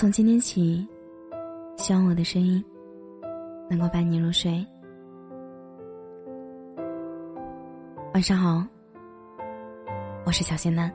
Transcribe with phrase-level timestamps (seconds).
[0.00, 0.88] 从今天起，
[1.76, 2.64] 希望我的声音
[3.68, 4.66] 能够伴你入睡。
[8.14, 8.64] 晚上好，
[10.24, 10.90] 我是小仙男。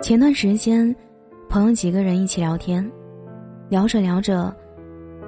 [0.00, 0.94] 前段时间，
[1.48, 2.88] 朋友几个人一起聊天，
[3.68, 4.54] 聊着聊着，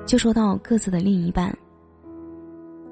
[0.06, 1.52] 就说到各自的另一半。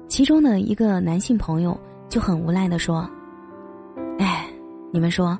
[0.09, 1.79] 其中的一个男性朋友
[2.09, 3.09] 就很无奈的说
[4.19, 4.45] ：“哎，
[4.91, 5.39] 你们说。”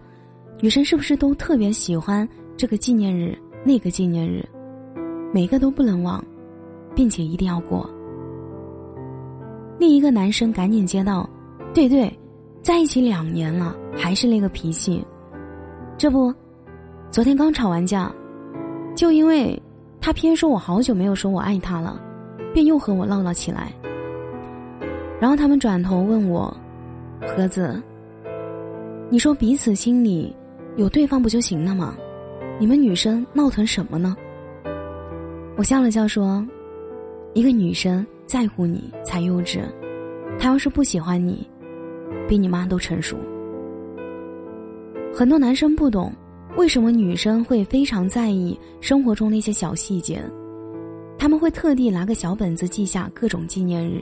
[0.62, 4.44] 女生是不是都特别喜欢这个纪念日、那个纪念日，
[5.34, 6.24] 每个都不能忘，
[6.96, 7.88] 并且一定要过？
[9.78, 11.30] 另一个男生赶紧接到
[11.74, 12.12] ：“对对，
[12.62, 15.06] 在一起两年了，还是那个脾气。
[15.98, 16.34] 这不，
[17.12, 18.10] 昨天刚吵完架，
[18.96, 19.62] 就因为
[20.00, 22.02] 他偏说我好久没有说我爱他了，
[22.54, 23.74] 便又和我闹了起来。
[25.20, 26.56] 然后他们转头问我
[27.28, 27.84] ：‘盒子，
[29.10, 30.34] 你说彼此心里……’”
[30.78, 31.96] 有对方不就行了吗？
[32.60, 34.16] 你们女生闹腾什么呢？
[35.58, 36.46] 我笑了笑说
[37.34, 39.62] ：“一个女生在乎你才幼稚，
[40.38, 41.48] 她要是不喜欢你，
[42.28, 43.18] 比你妈都成熟。”
[45.16, 46.12] 很多男生不懂
[46.58, 50.22] 为什么女生会非常在意生活中那些小细节，
[51.18, 54.02] 他们会特地拿个小本子记下各种纪念日，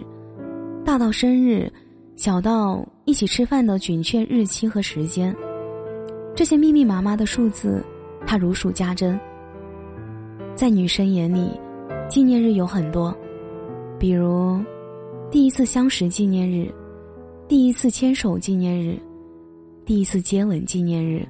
[0.83, 1.71] 大到生日，
[2.15, 5.35] 小到一起吃饭的准确日期和时间。
[6.35, 7.83] 这些密密麻麻的数字，
[8.25, 9.19] 他如数家珍。
[10.55, 11.51] 在女生眼里，
[12.09, 13.15] 纪念日有很多，
[13.99, 14.59] 比如
[15.29, 16.73] 第一次相识纪念日、
[17.47, 18.99] 第一次牵手纪念日、
[19.85, 21.23] 第一次接吻纪念日、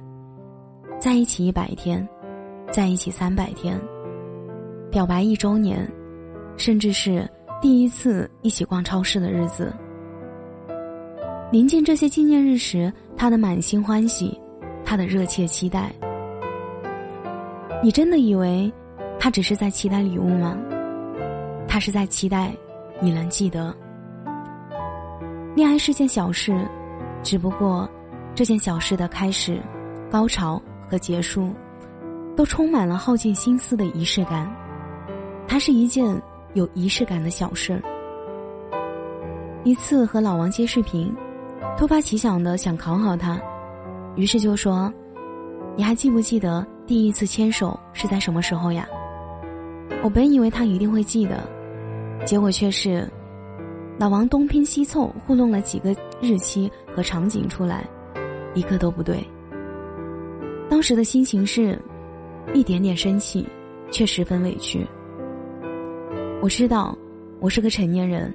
[0.98, 2.06] 在一起一百天、
[2.72, 3.78] 在一起三百天、
[4.90, 5.86] 表白一周年，
[6.56, 7.28] 甚至是
[7.60, 9.70] 第一次一起逛超市的日子。
[11.52, 14.38] 临近这些纪念日时，他的满心欢喜。
[14.84, 15.90] 他的热切期待，
[17.82, 18.72] 你真的以为
[19.18, 20.56] 他只是在期待礼物吗？
[21.66, 22.52] 他是在期待
[23.00, 23.74] 你能记得。
[25.56, 26.54] 恋爱是件小事，
[27.22, 27.88] 只不过
[28.34, 29.60] 这件小事的开始、
[30.10, 31.52] 高潮和结束，
[32.36, 34.48] 都充满了耗尽心思的仪式感。
[35.48, 36.20] 它是一件
[36.54, 37.82] 有仪式感的小事儿。
[39.64, 41.14] 一次和老王接视频，
[41.76, 43.40] 突发奇想的想考考他。
[44.16, 44.92] 于是就说
[45.76, 48.86] ：“你还记不记得第一次牵手是在什么时候呀？”
[50.02, 51.42] 我本以为他一定会记得，
[52.24, 53.08] 结果却是，
[53.98, 57.88] 老王东拼西凑糊弄了几个日期和场景出来，
[58.54, 59.24] 一个都不对。
[60.68, 61.78] 当时的心情是，
[62.52, 63.46] 一点点生气，
[63.90, 64.86] 却十分委屈。
[66.40, 66.96] 我知道，
[67.40, 68.32] 我是个成年人，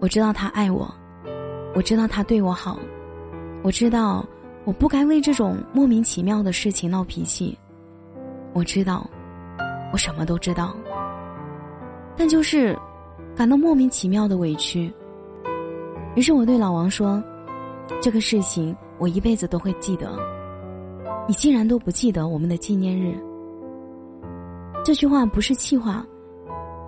[0.00, 0.92] 我知道他爱我，
[1.74, 2.78] 我知道他对我好，
[3.62, 4.26] 我知道。
[4.64, 7.56] 我不该为这种莫名其妙的事情闹脾气。
[8.52, 9.08] 我知道，
[9.92, 10.76] 我什么都知道，
[12.16, 12.78] 但就是
[13.34, 14.92] 感到莫名其妙的委屈。
[16.14, 17.22] 于是我对老王说
[18.02, 20.10] ：“这个事情我一辈子都会记得。
[21.26, 23.14] 你竟然都不记得我们的纪念日，
[24.84, 26.04] 这句话不是气话，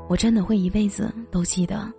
[0.08, 1.90] 我真的会一辈子都记得。”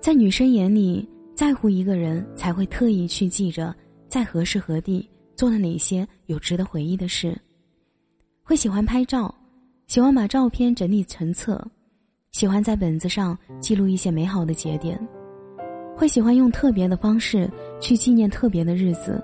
[0.00, 1.08] 在女生眼里。
[1.40, 3.74] 在乎一个人，才会特意去记着
[4.08, 7.34] 在何时何地做了哪些有值得回忆的事，
[8.42, 9.34] 会喜欢拍照，
[9.86, 11.66] 喜欢把照片整理成册，
[12.30, 15.00] 喜欢在本子上记录一些美好的节点，
[15.96, 19.18] 会喜欢用特别的方式去纪念特别的日子，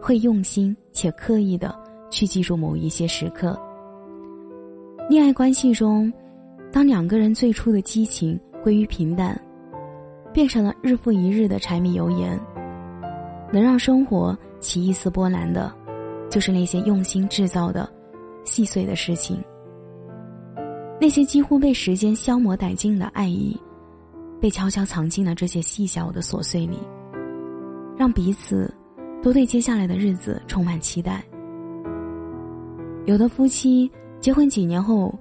[0.00, 1.78] 会用心且刻意的
[2.10, 3.54] 去记住某一些时刻。
[5.10, 6.10] 恋爱关系中，
[6.72, 9.38] 当两个人最初的激情归于平淡。
[10.36, 12.38] 变成了日复一日的柴米油盐，
[13.50, 15.74] 能让生活起一丝波澜的，
[16.28, 17.90] 就是那些用心制造的
[18.44, 19.42] 细碎的事情。
[21.00, 23.58] 那些几乎被时间消磨殆尽的爱意，
[24.38, 26.76] 被悄悄藏进了这些细小的琐碎里，
[27.96, 28.70] 让彼此
[29.22, 31.24] 都对接下来的日子充满期待。
[33.06, 33.90] 有的夫妻
[34.20, 35.18] 结婚几年后，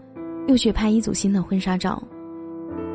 [0.49, 2.03] 又去拍一组新的婚纱照；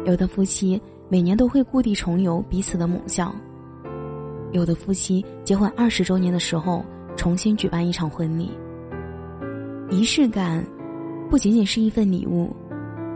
[0.05, 0.79] 有的夫妻。
[1.13, 3.35] 每年都会故地重游彼此的母校。
[4.53, 6.85] 有的夫妻结婚二十周年的时候，
[7.17, 8.53] 重新举办一场婚礼。
[9.91, 10.65] 仪式感，
[11.29, 12.55] 不仅仅是一份礼物，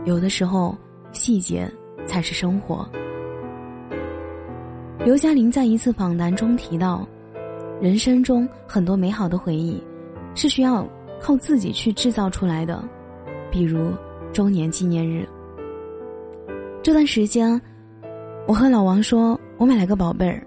[0.03, 0.77] 有的时候
[1.13, 1.71] 细节
[2.05, 2.85] 才是生活。
[5.05, 7.07] 刘嘉玲在一次访谈中提到，
[7.79, 9.81] 人生中很多美好的回忆，
[10.35, 10.85] 是需要
[11.21, 12.83] 靠自己去制造出来的，
[13.49, 13.93] 比如
[14.33, 15.25] 周年纪念日。
[16.83, 17.61] 这段时间。
[18.47, 20.45] 我和老王说，我买了个宝贝儿。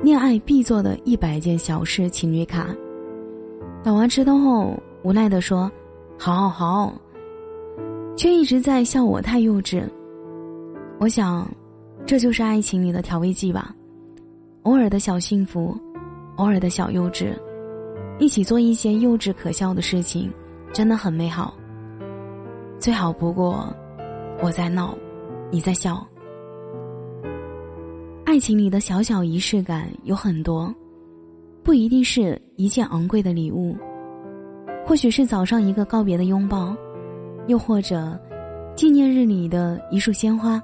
[0.00, 2.68] 恋爱必做的一百件小事情侣卡。
[3.82, 5.70] 老王吃通后无奈地说
[6.16, 6.94] ：“好好。”
[8.16, 9.82] 却一直在笑我太幼稚。
[11.00, 11.50] 我想，
[12.06, 13.74] 这就是爱情里的调味剂吧。
[14.62, 15.76] 偶尔的小幸福，
[16.36, 17.36] 偶尔的小幼稚，
[18.20, 20.32] 一起做一些幼稚可笑的事情，
[20.72, 21.54] 真的很美好。
[22.78, 23.74] 最好不过，
[24.40, 24.96] 我在闹，
[25.50, 26.06] 你在笑。
[28.24, 30.74] 爱情里的小小仪式感有很多，
[31.62, 33.76] 不一定是一件昂贵的礼物，
[34.86, 36.74] 或许是早上一个告别的拥抱，
[37.46, 38.18] 又或者
[38.74, 40.60] 纪念日里的一束鲜花，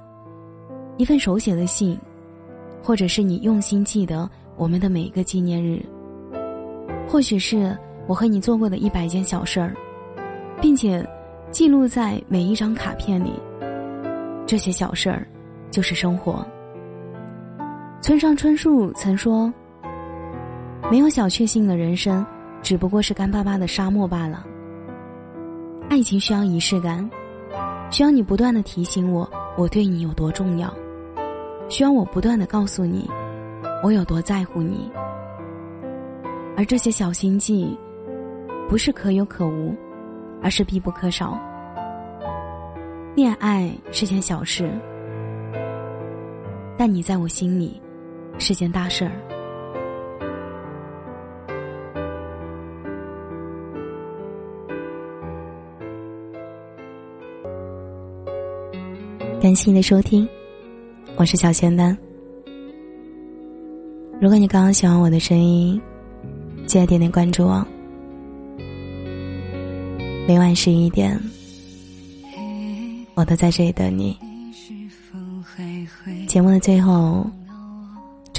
[0.97, 1.97] 一份手写的信。
[2.83, 4.27] 或者是你用心记得
[4.57, 5.79] 我们的每一个纪念日，
[7.07, 7.77] 或许是
[8.07, 9.75] 我和你做过的一百件小事儿，
[10.59, 11.07] 并且
[11.51, 13.33] 记录在每一张卡片里。
[14.47, 15.27] 这些小事儿，
[15.69, 16.43] 就是生活。
[18.01, 19.53] 村上春树曾说
[20.89, 22.25] ：“没有小确幸的人生，
[22.63, 24.43] 只不过是干巴巴的沙漠罢了。”
[25.87, 27.07] 爱情需要仪式感，
[27.91, 30.73] 需要你不断的提醒我，我对你有多重要。
[31.69, 33.07] 需要我不断的告诉你，
[33.83, 34.91] 我有多在乎你。
[36.57, 37.77] 而这些小心计，
[38.67, 39.75] 不是可有可无，
[40.41, 41.39] 而是必不可少。
[43.13, 44.71] 恋爱是件小事，
[46.75, 47.79] 但你在我心里
[48.39, 49.11] 是件大事儿。
[59.41, 60.27] 感谢你的收听。
[61.15, 61.97] 我是小仙丹。
[64.19, 65.81] 如果你刚刚喜欢我的声音，
[66.67, 67.65] 记得点点关注哦。
[70.27, 71.19] 每晚十一点，
[73.15, 74.15] 我都在这里等你。
[76.27, 77.25] 节目的最后，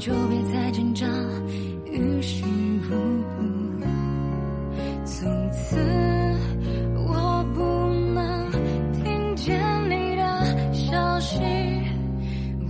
[0.00, 1.06] 就别再挣扎
[1.84, 3.84] 于事无补
[5.04, 5.76] 从此
[6.96, 7.60] 我不
[8.14, 8.50] 能
[8.94, 9.60] 听见
[9.90, 11.38] 你的消息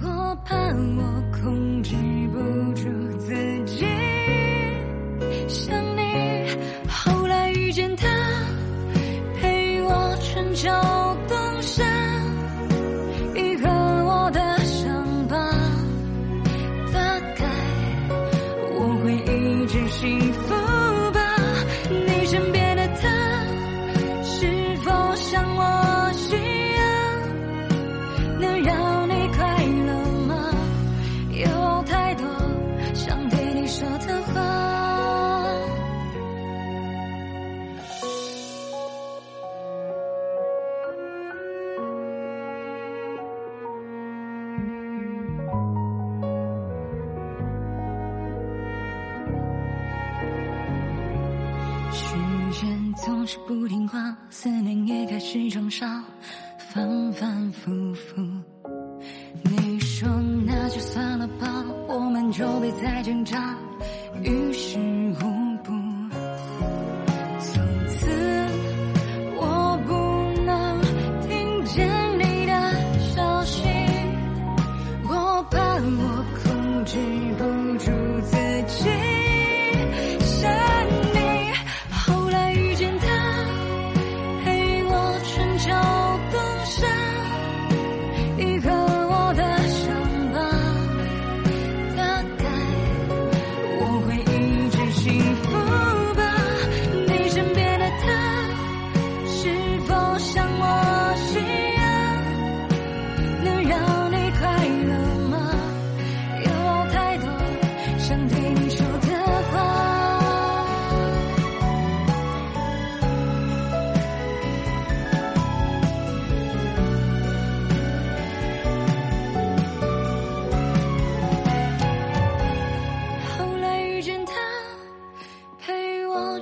[0.03, 1.95] 我怕我控制
[2.33, 2.39] 不
[2.75, 2.89] 住
[3.19, 3.33] 自
[3.65, 3.87] 己
[5.47, 6.03] 想你
[6.89, 7.20] 后
[53.33, 56.03] 是不听话，思念也开始装傻，
[56.75, 58.21] 反反复复。
[59.45, 60.09] 你说
[60.45, 63.57] 那就算了吧，我们就别再挣扎，
[64.25, 64.79] 于是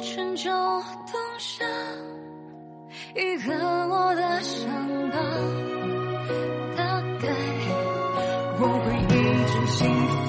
[0.00, 1.64] 春秋冬夏
[3.16, 4.68] 愈合我的伤
[5.10, 5.18] 疤，
[6.76, 7.26] 大概
[8.60, 9.78] 我会一直幸
[10.08, 10.27] 福。